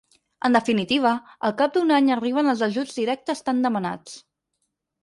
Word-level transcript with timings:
En 0.47 0.55
definitiva, 0.55 1.11
al 1.49 1.53
cap 1.61 1.75
d’un 1.77 1.93
any 1.99 2.09
arriben 2.17 2.51
els 2.55 2.65
ajuts 2.71 2.99
directes 3.03 3.47
tan 3.51 3.63
demanats. 3.69 4.19